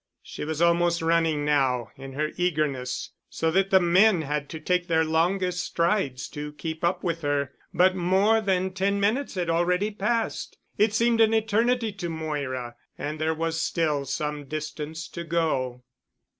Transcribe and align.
She 0.23 0.43
was 0.45 0.63
almost 0.63 1.03
running 1.03 1.45
now 1.45 1.91
in 1.95 2.13
her 2.13 2.31
eagerness 2.35 3.11
so 3.29 3.51
that 3.51 3.69
the 3.69 3.79
men 3.79 4.23
had 4.23 4.49
to 4.49 4.59
take 4.59 4.87
their 4.87 5.05
longest 5.05 5.63
strides 5.63 6.27
to 6.29 6.53
keep 6.53 6.83
up 6.83 7.03
with 7.03 7.21
her, 7.21 7.51
but 7.71 7.95
more 7.95 8.41
than 8.41 8.73
ten 8.73 8.99
minutes 8.99 9.35
had 9.35 9.47
already 9.47 9.91
passed, 9.91 10.57
it 10.75 10.95
seemed 10.95 11.21
an 11.21 11.35
eternity 11.35 11.91
to 11.93 12.09
Moira, 12.09 12.75
and 12.97 13.19
there 13.21 13.35
was 13.35 13.61
still 13.61 14.03
some 14.05 14.45
distance 14.45 15.07
to 15.09 15.23
go. 15.23 15.83